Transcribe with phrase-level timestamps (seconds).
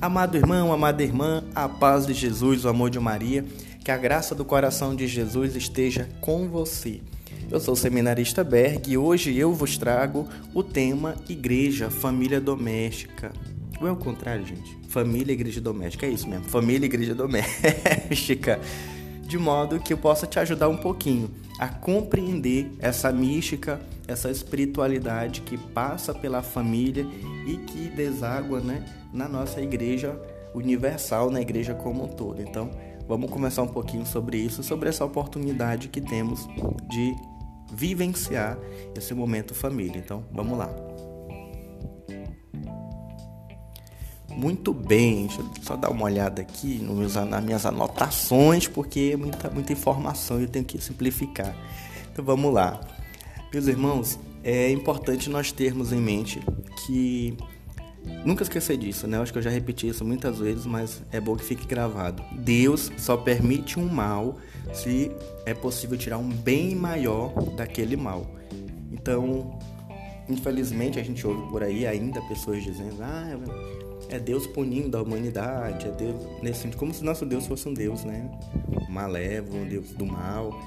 [0.00, 3.44] Amado irmão, amada irmã, a paz de Jesus, o amor de Maria,
[3.84, 7.02] que a graça do coração de Jesus esteja com você.
[7.50, 13.30] Eu sou o seminarista Berg e hoje eu vos trago o tema Igreja, Família Doméstica.
[13.78, 14.74] Ou é o contrário, gente?
[14.88, 16.46] Família, Igreja Doméstica, é isso mesmo.
[16.46, 18.58] Família, Igreja Doméstica.
[19.30, 25.42] De modo que eu possa te ajudar um pouquinho a compreender essa mística, essa espiritualidade
[25.42, 27.06] que passa pela família
[27.46, 30.20] e que deságua né, na nossa igreja
[30.52, 32.42] universal, na igreja como um todo.
[32.42, 32.72] Então,
[33.06, 36.48] vamos conversar um pouquinho sobre isso, sobre essa oportunidade que temos
[36.88, 37.14] de
[37.72, 38.58] vivenciar
[38.96, 39.96] esse momento família.
[39.96, 40.68] Então, vamos lá.
[44.40, 49.16] Muito bem, deixa eu só dar uma olhada aqui nos, nas minhas anotações, porque é
[49.16, 51.54] muita, muita informação e eu tenho que simplificar.
[52.10, 52.80] Então vamos lá.
[53.52, 56.40] Meus irmãos, é importante nós termos em mente
[56.86, 57.36] que.
[58.24, 59.18] Nunca esquecer disso, né?
[59.18, 62.24] Eu acho que eu já repeti isso muitas vezes, mas é bom que fique gravado.
[62.38, 64.38] Deus só permite um mal
[64.72, 65.12] se
[65.44, 68.26] é possível tirar um bem maior daquele mal.
[68.90, 69.58] Então,
[70.30, 73.38] infelizmente, a gente ouve por aí ainda pessoas dizendo: ah,
[74.10, 77.74] é Deus punindo a humanidade, é Deus nesse sentido, como se nosso Deus fosse um
[77.74, 78.30] Deus, né?
[78.88, 80.58] Malévolo, um Deus do mal.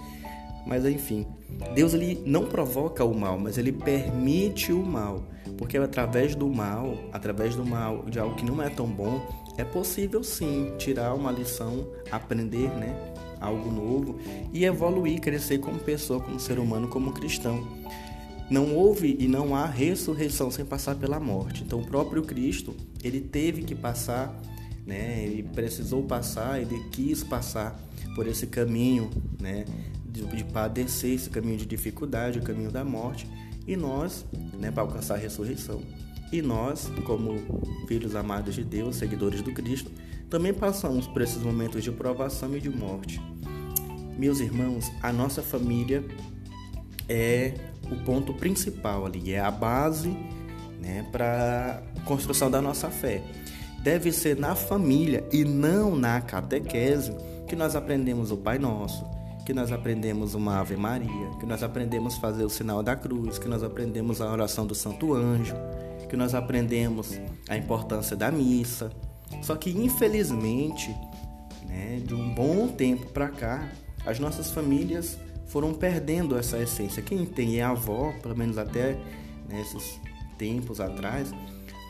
[0.65, 1.27] Mas enfim,
[1.75, 5.23] Deus ele não provoca o mal, mas ele permite o mal,
[5.57, 9.21] porque através do mal, através do mal, de algo que não é tão bom,
[9.57, 12.95] é possível sim tirar uma lição, aprender, né?
[13.41, 14.19] Algo novo
[14.53, 17.67] e evoluir, crescer como pessoa, como ser humano, como cristão.
[18.53, 21.63] Não houve e não há ressurreição sem passar pela morte.
[21.63, 24.39] Então, o próprio Cristo, ele teve que passar,
[24.85, 25.23] né?
[25.23, 27.75] Ele precisou passar, ele quis passar
[28.13, 29.09] por esse caminho,
[29.41, 29.65] né?
[30.05, 33.27] De, de padecer esse caminho de dificuldade, o caminho da morte,
[33.65, 34.69] e nós, né?
[34.69, 35.81] Para alcançar a ressurreição.
[36.31, 37.33] E nós, como
[37.87, 39.91] filhos amados de Deus, seguidores do Cristo,
[40.29, 43.19] também passamos por esses momentos de provação e de morte.
[44.15, 46.05] Meus irmãos, a nossa família
[47.07, 47.53] é
[47.91, 50.09] o ponto principal ali, é a base
[50.79, 53.21] né, para construção da nossa fé.
[53.81, 57.13] Deve ser na família e não na catequese
[57.47, 59.05] que nós aprendemos o Pai Nosso,
[59.45, 63.47] que nós aprendemos uma Ave Maria, que nós aprendemos fazer o sinal da cruz, que
[63.47, 65.55] nós aprendemos a oração do Santo Anjo,
[66.09, 68.89] que nós aprendemos a importância da missa.
[69.41, 70.95] Só que infelizmente,
[71.67, 73.69] né, de um bom tempo para cá,
[74.05, 75.17] as nossas famílias
[75.53, 77.03] foram perdendo essa essência.
[77.03, 78.97] Quem tem é avó, pelo menos até
[79.47, 80.01] nesses
[80.35, 81.31] tempos atrás,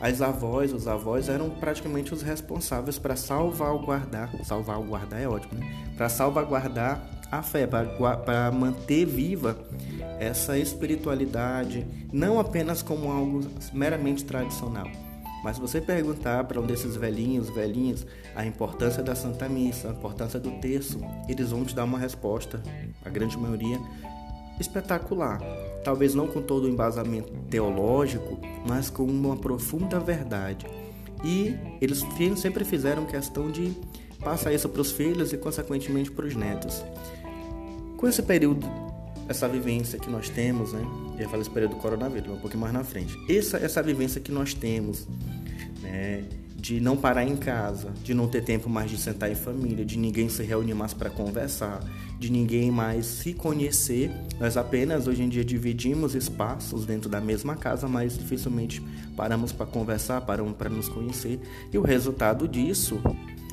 [0.02, 5.94] as avós, os avós eram praticamente os responsáveis para salvaguardar, salvaguardar é ótimo, né?
[5.96, 7.02] Para salvaguardar
[7.32, 9.56] a fé, para manter viva
[10.20, 13.40] essa espiritualidade, não apenas como algo
[13.72, 14.90] meramente tradicional,
[15.44, 19.92] mas se você perguntar para um desses velhinhos, velhinhas, a importância da Santa Missa, a
[19.92, 22.62] importância do terço, eles vão te dar uma resposta,
[23.04, 23.78] a grande maioria,
[24.58, 25.42] espetacular.
[25.84, 30.66] Talvez não com todo o embasamento teológico, mas com uma profunda verdade.
[31.22, 32.02] E eles
[32.36, 33.76] sempre fizeram questão de
[34.20, 36.82] passar isso para os filhos e, consequentemente, para os netos.
[37.98, 38.66] Com esse período,
[39.28, 40.82] essa vivência que nós temos, né?
[41.18, 43.16] Ia falar esse período do coronavírus, um pouquinho mais na frente.
[43.28, 45.06] Essa, essa vivência que nós temos
[45.84, 46.24] né?
[46.56, 49.98] De não parar em casa, de não ter tempo mais de sentar em família, de
[49.98, 51.80] ninguém se reunir mais para conversar,
[52.18, 54.10] de ninguém mais se conhecer.
[54.40, 58.82] Nós apenas hoje em dia dividimos espaços dentro da mesma casa, mas dificilmente
[59.14, 61.38] paramos para conversar, paramos para nos conhecer.
[61.70, 62.98] E o resultado disso,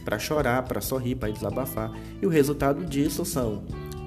[0.05, 1.91] para chorar, para sorrir, para desabafar,
[2.21, 3.61] e o resultado disso são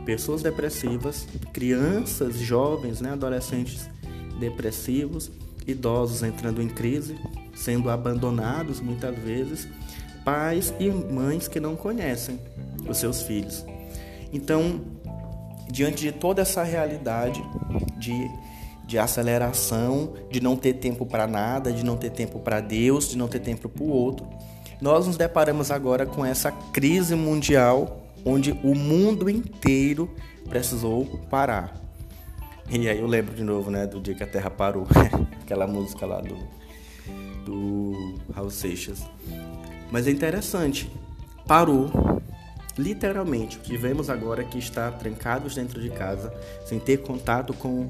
[0.05, 3.89] pessoas depressivas, crianças, jovens, né, adolescentes
[4.39, 5.31] depressivos,
[5.67, 7.17] idosos entrando em crise,
[7.55, 9.69] sendo abandonados muitas vezes,
[10.25, 12.39] pais e mães que não conhecem
[12.89, 13.65] os seus filhos.
[14.33, 14.81] Então,
[15.71, 17.43] diante de toda essa realidade
[17.99, 18.31] de,
[18.87, 23.17] de aceleração, de não ter tempo para nada, de não ter tempo para Deus, de
[23.17, 24.27] não ter tempo para o outro,
[24.81, 30.11] nós nos deparamos agora com essa crise mundial onde o mundo inteiro
[30.49, 31.81] precisou parar.
[32.71, 34.87] E aí eu lembro de novo, né, do dia que a Terra parou,
[35.43, 36.37] aquela música lá do
[37.45, 39.03] do Raul Seixas.
[39.91, 40.91] Mas é interessante,
[41.47, 41.91] parou
[42.77, 43.59] literalmente.
[43.61, 46.35] Tivemos agora que estar trancados dentro de casa,
[46.67, 47.89] sem ter contato com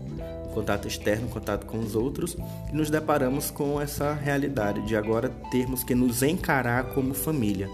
[0.52, 2.36] contato externo, contato com os outros,
[2.70, 7.68] e nos deparamos com essa realidade de agora termos que nos encarar como família.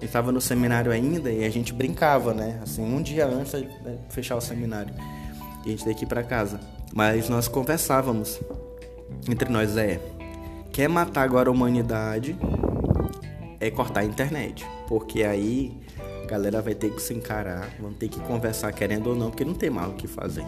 [0.00, 2.60] Estava no seminário ainda e a gente brincava, né?
[2.62, 3.68] Assim, um dia antes de
[4.10, 4.94] fechar o seminário,
[5.64, 6.60] e a gente daqui para casa.
[6.92, 8.40] Mas nós conversávamos
[9.28, 10.00] entre nós, é,
[10.72, 12.36] quer matar agora a humanidade
[13.60, 15.72] é cortar a internet, porque aí
[16.24, 19.44] a galera vai ter que se encarar, vão ter que conversar querendo ou não, porque
[19.44, 20.44] não tem mais o que fazer.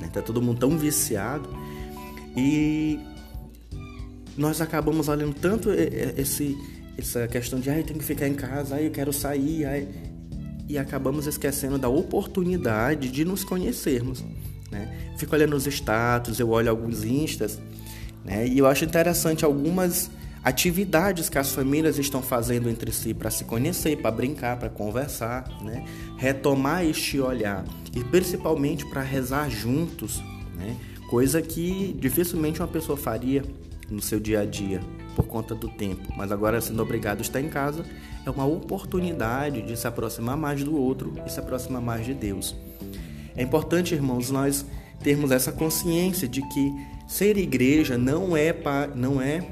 [0.00, 0.08] Né?
[0.12, 1.48] Tá todo mundo tão viciado
[2.34, 2.98] e
[4.36, 6.56] nós acabamos olhando tanto esse,
[6.98, 9.88] essa questão de, ai, eu tenho que ficar em casa, ai, eu quero sair, ai,
[10.68, 14.24] e acabamos esquecendo da oportunidade de nos conhecermos.
[14.70, 15.12] Né?
[15.16, 17.58] Fico olhando os status, eu olho alguns instas,
[18.24, 18.46] né?
[18.46, 20.10] e eu acho interessante algumas
[20.42, 25.44] atividades que as famílias estão fazendo entre si para se conhecer, para brincar, para conversar,
[25.62, 25.84] né?
[26.16, 27.64] retomar este olhar
[27.94, 30.22] e principalmente para rezar juntos,
[30.56, 30.76] né?
[31.08, 33.42] coisa que dificilmente uma pessoa faria
[33.90, 34.80] no seu dia a dia
[35.14, 37.84] por conta do tempo, mas agora sendo obrigado a estar em casa
[38.26, 42.56] é uma oportunidade de se aproximar mais do outro e se aproximar mais de Deus.
[43.36, 44.66] É importante, irmãos, nós
[45.02, 46.72] termos essa consciência de que
[47.06, 49.46] ser igreja não é pa, não é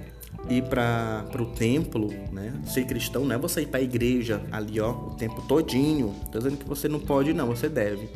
[0.48, 2.52] ir para o templo, né?
[2.66, 6.14] Ser cristão não é você ir para a igreja ali, ó, o tempo todinho.
[6.32, 8.08] Tô dizendo que você não pode, não, você deve.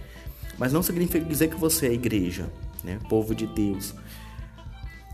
[0.59, 2.51] Mas não significa dizer que você é igreja,
[2.83, 2.99] né?
[3.09, 3.95] Povo de Deus.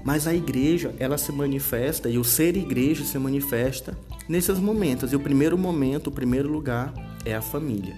[0.04, 3.96] Mas a igreja, ela se manifesta e o ser igreja se manifesta
[4.28, 5.12] nesses momentos.
[5.12, 6.92] E o primeiro momento, o primeiro lugar
[7.24, 7.96] é a família.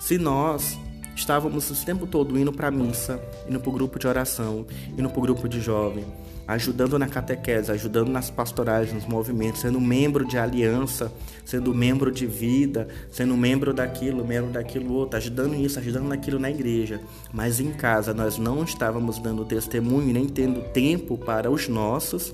[0.00, 0.76] Se nós
[1.16, 3.18] estávamos o tempo todo indo para a missa,
[3.48, 4.66] indo para o grupo de oração,
[4.96, 6.04] indo para o grupo de jovem,
[6.46, 11.10] ajudando na catequese, ajudando nas pastorais, nos movimentos, sendo membro de aliança,
[11.44, 16.50] sendo membro de vida, sendo membro daquilo, membro daquilo outro, ajudando isso, ajudando naquilo na
[16.50, 17.00] igreja.
[17.32, 22.32] Mas em casa nós não estávamos dando testemunho nem tendo tempo para os nossos,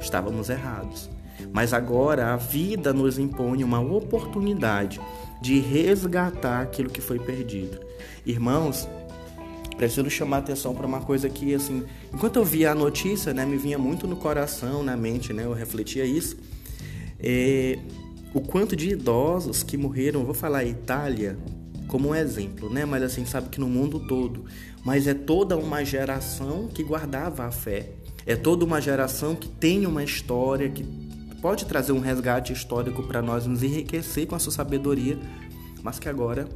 [0.00, 1.19] estávamos errados.
[1.52, 5.00] Mas agora a vida nos impõe uma oportunidade
[5.40, 7.78] de resgatar aquilo que foi perdido.
[8.24, 8.88] Irmãos,
[9.76, 13.56] preciso chamar atenção para uma coisa que, assim, enquanto eu via a notícia, né, me
[13.56, 16.36] vinha muito no coração, na mente, né, eu refletia isso.
[17.18, 17.78] É,
[18.34, 21.38] o quanto de idosos que morreram, vou falar Itália
[21.88, 24.44] como um exemplo, né, mas assim, sabe que no mundo todo,
[24.84, 27.90] mas é toda uma geração que guardava a fé.
[28.26, 31.09] É toda uma geração que tem uma história que
[31.40, 35.18] pode trazer um resgate histórico para nós, nos enriquecer com a sua sabedoria,
[35.82, 36.48] mas que agora,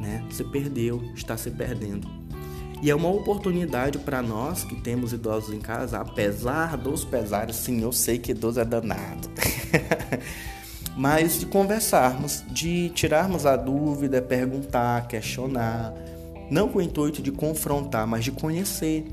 [0.00, 2.08] né, se perdeu, está se perdendo.
[2.82, 7.82] E é uma oportunidade para nós que temos idosos em casa, apesar dos pesares, sim,
[7.82, 9.30] eu sei que idoso é danado.
[10.96, 15.92] Mas de conversarmos, de tirarmos a dúvida, perguntar, questionar,
[16.50, 19.04] não com o intuito de confrontar, mas de conhecer.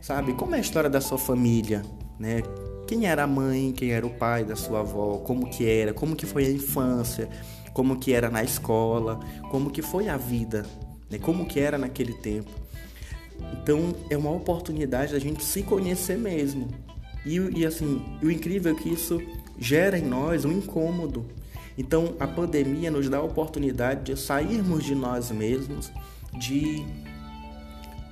[0.00, 0.32] Sabe?
[0.32, 1.82] Como é a história da sua família,
[2.18, 2.42] né?
[2.90, 6.16] Quem era a mãe, quem era o pai da sua avó, como que era, como
[6.16, 7.28] que foi a infância,
[7.72, 10.66] como que era na escola, como que foi a vida,
[11.08, 11.16] né?
[11.16, 12.50] Como que era naquele tempo.
[13.52, 16.66] Então é uma oportunidade da gente se conhecer mesmo.
[17.24, 19.22] E, e assim, o incrível é que isso
[19.56, 21.24] gera em nós um incômodo.
[21.78, 25.92] Então a pandemia nos dá a oportunidade de sairmos de nós mesmos,
[26.36, 26.84] de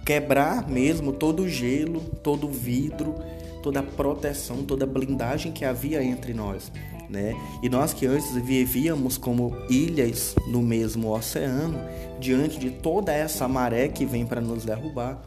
[0.07, 3.17] quebrar mesmo todo o gelo, todo o vidro,
[3.63, 6.71] toda a proteção, toda a blindagem que havia entre nós.
[7.09, 7.35] Né?
[7.63, 11.79] E nós que antes vivíamos como ilhas no mesmo oceano,
[12.21, 15.23] diante de toda essa maré que vem para nos derrubar,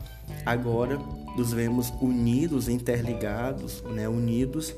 [0.45, 0.99] agora
[1.35, 4.07] nos vemos unidos, interligados, né?
[4.07, 4.75] unidos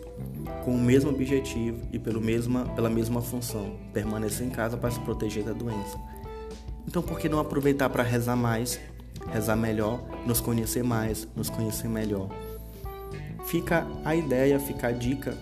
[0.63, 4.99] com o mesmo objetivo e pelo mesma, pela mesma função, permanecer em casa para se
[5.01, 5.97] proteger da doença.
[6.87, 8.79] Então, por que não aproveitar para rezar mais,
[9.31, 12.29] rezar melhor, nos conhecer mais, nos conhecer melhor?
[13.45, 15.37] Fica a ideia, fica a dica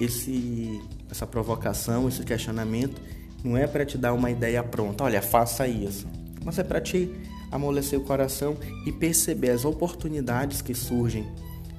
[0.00, 0.80] esse,
[1.10, 3.00] essa provocação, esse questionamento,
[3.42, 6.06] não é para te dar uma ideia pronta, olha, faça isso,
[6.44, 7.10] mas é para te
[7.50, 11.26] amolecer o coração e perceber as oportunidades que surgem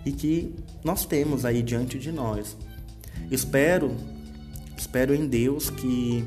[0.06, 2.58] e que nós temos aí diante de nós.
[3.30, 3.96] Espero,
[4.78, 6.25] espero em Deus que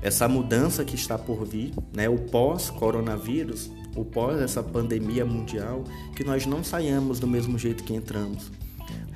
[0.00, 6.24] essa mudança que está por vir, né, o pós-coronavírus, o pós essa pandemia mundial, que
[6.24, 8.50] nós não saiamos do mesmo jeito que entramos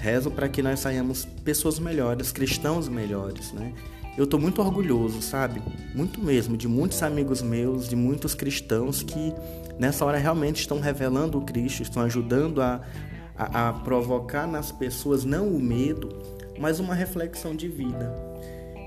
[0.03, 3.73] Rezo para que nós saiamos pessoas melhores, cristãos melhores, né?
[4.19, 5.62] Eu estou muito orgulhoso, sabe?
[5.95, 9.33] Muito mesmo, de muitos amigos meus, de muitos cristãos que
[9.79, 12.81] nessa hora realmente estão revelando o Cristo, estão ajudando a,
[13.39, 16.09] a, a provocar nas pessoas não o medo,
[16.59, 18.12] mas uma reflexão de vida.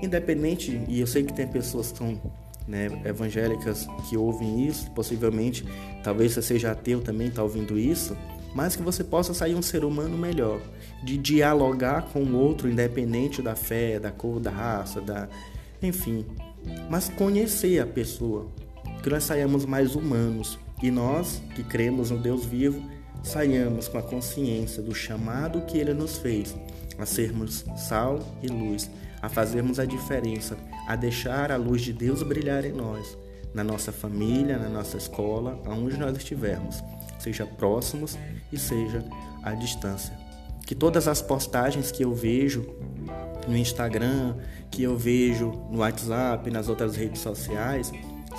[0.02, 2.20] Independente, e eu sei que tem pessoas que são
[2.66, 5.64] né, evangélicas que ouvem isso, possivelmente,
[6.02, 8.16] talvez você seja ateu também, está ouvindo isso,
[8.54, 10.60] mas que você possa sair um ser humano melhor,
[11.04, 15.28] de dialogar com o outro, independente da fé, da cor, da raça, da.
[15.82, 16.24] enfim.
[16.90, 18.48] Mas conhecer a pessoa,
[19.02, 20.58] que nós saímos mais humanos.
[20.82, 22.82] E nós, que cremos no Deus vivo,
[23.22, 26.54] saiamos com a consciência do chamado que Ele nos fez
[26.98, 30.56] a sermos sal e luz, a fazermos a diferença,
[30.86, 33.16] a deixar a luz de Deus brilhar em nós,
[33.52, 36.82] na nossa família, na nossa escola, aonde nós estivermos,
[37.18, 38.16] seja próximos
[38.52, 39.04] e seja
[39.42, 40.16] à distância.
[40.66, 42.66] Que todas as postagens que eu vejo
[43.46, 44.36] no Instagram,
[44.70, 47.92] que eu vejo no WhatsApp, nas outras redes sociais,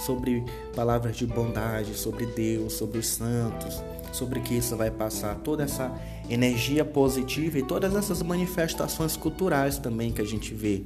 [0.05, 0.43] sobre
[0.75, 5.91] palavras de bondade, sobre Deus, sobre os santos, sobre que isso vai passar toda essa
[6.29, 10.83] energia positiva e todas essas manifestações culturais também que a gente vê.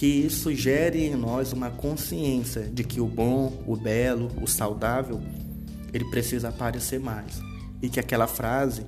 [0.00, 5.20] Que isso gere em nós uma consciência de que o bom, o belo, o saudável,
[5.92, 7.38] ele precisa aparecer mais.
[7.82, 8.86] E que aquela frase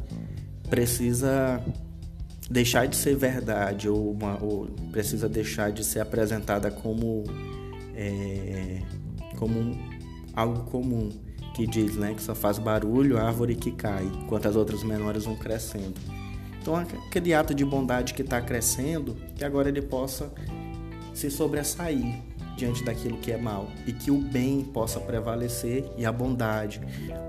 [0.71, 1.62] precisa
[2.50, 7.25] deixar de ser verdade ou, uma, ou precisa deixar de ser apresentada como,
[7.95, 8.81] é,
[9.38, 9.78] como
[10.33, 11.11] algo comum
[11.54, 15.26] que diz né, que só faz barulho a árvore que cai, enquanto as outras menores
[15.26, 15.92] vão crescendo.
[16.59, 20.33] Então, aquele ato de bondade que está crescendo, que agora ele possa
[21.14, 22.23] se sobressair
[22.57, 26.81] diante daquilo que é mal e que o bem possa prevalecer e a bondade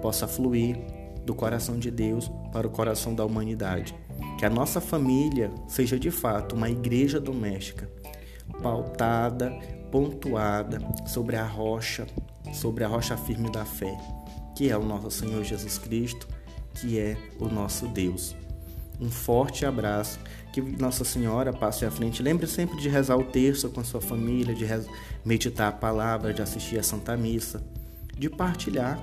[0.01, 0.77] possa fluir
[1.25, 3.95] do coração de Deus para o coração da humanidade.
[4.37, 7.89] Que a nossa família seja de fato uma igreja doméstica,
[8.61, 9.51] pautada,
[9.91, 12.05] pontuada sobre a rocha,
[12.53, 13.97] sobre a rocha firme da fé,
[14.55, 16.27] que é o nosso Senhor Jesus Cristo,
[16.73, 18.35] que é o nosso Deus.
[19.03, 20.17] Um forte abraço,
[20.53, 22.23] que Nossa Senhora passe à frente.
[22.23, 24.65] Lembre sempre de rezar o terço com a sua família, de
[25.25, 27.61] meditar a palavra, de assistir a Santa Missa,
[28.17, 28.97] de partilhar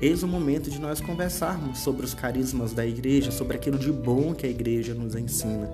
[0.00, 4.34] Eis o momento de nós conversarmos sobre os carismas da igreja, sobre aquilo de bom
[4.34, 5.70] que a igreja nos ensina.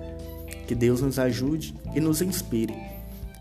[0.67, 2.75] Que Deus nos ajude e nos inspire.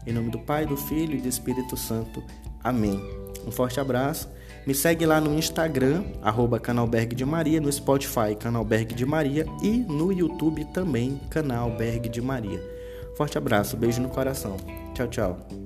[0.05, 2.23] Em nome do Pai, do Filho e do Espírito Santo.
[2.63, 3.01] Amém.
[3.47, 4.29] Um forte abraço.
[4.65, 9.77] Me segue lá no Instagram, arroba Canalberg de Maria, no Spotify, Canalberg de Maria e
[9.77, 12.59] no YouTube também, Canal Berg de Maria.
[13.15, 14.57] Forte abraço, beijo no coração.
[14.93, 15.64] Tchau, tchau.